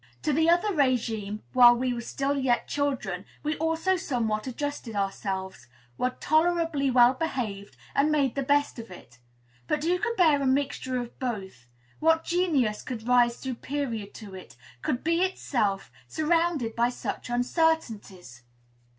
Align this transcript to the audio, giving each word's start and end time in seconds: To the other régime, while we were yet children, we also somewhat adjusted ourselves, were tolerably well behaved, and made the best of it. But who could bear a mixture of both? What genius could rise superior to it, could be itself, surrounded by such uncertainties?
To 0.23 0.33
the 0.33 0.49
other 0.49 0.69
régime, 0.73 1.41
while 1.53 1.75
we 1.75 1.93
were 1.93 2.33
yet 2.33 2.67
children, 2.67 3.23
we 3.43 3.55
also 3.57 3.97
somewhat 3.97 4.47
adjusted 4.47 4.95
ourselves, 4.95 5.67
were 5.95 6.09
tolerably 6.19 6.89
well 6.89 7.13
behaved, 7.13 7.77
and 7.93 8.11
made 8.11 8.33
the 8.33 8.41
best 8.41 8.79
of 8.79 8.89
it. 8.89 9.19
But 9.67 9.83
who 9.83 9.99
could 9.99 10.17
bear 10.17 10.41
a 10.41 10.47
mixture 10.47 10.97
of 10.99 11.19
both? 11.19 11.67
What 11.99 12.23
genius 12.23 12.81
could 12.81 13.07
rise 13.07 13.37
superior 13.37 14.07
to 14.07 14.33
it, 14.33 14.57
could 14.81 15.03
be 15.03 15.21
itself, 15.21 15.91
surrounded 16.07 16.75
by 16.75 16.89
such 16.89 17.29
uncertainties? 17.29 18.41